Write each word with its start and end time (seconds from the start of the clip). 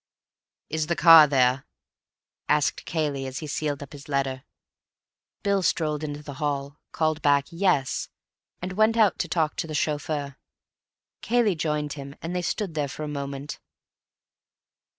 "Is 0.67 0.87
the 0.87 0.95
car 0.95 1.27
there?" 1.27 1.67
asked 2.49 2.85
Cayley, 2.85 3.27
as 3.27 3.37
he 3.37 3.45
sealed 3.45 3.83
up 3.83 3.93
his 3.93 4.07
letter. 4.09 4.45
Bill 5.43 5.61
strolled 5.61 6.03
into 6.03 6.23
the 6.23 6.33
hall, 6.41 6.79
called 6.91 7.21
back 7.21 7.45
"Yes," 7.51 8.09
and 8.63 8.73
went 8.73 8.97
out 8.97 9.19
to 9.19 9.27
talk 9.27 9.55
to 9.57 9.67
the 9.67 9.75
chauffeur. 9.75 10.37
Cayley 11.21 11.53
joined 11.53 11.93
him, 11.93 12.15
and 12.19 12.35
they 12.35 12.41
stood 12.41 12.73
there 12.73 12.87
for 12.87 13.03
a 13.03 13.07
moment. 13.07 13.59